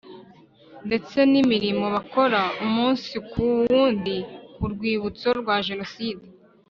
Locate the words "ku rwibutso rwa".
4.55-5.55